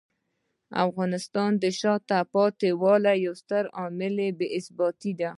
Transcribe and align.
د 0.71 0.73
افغانستان 0.87 1.51
د 1.63 1.65
شاته 1.79 2.19
پاتې 2.33 2.69
والي 2.81 3.15
یو 3.25 3.33
ستر 3.41 3.63
عامل 3.79 4.15
بې 4.37 4.47
ثباتي 4.65 5.11
دی. 5.19 5.29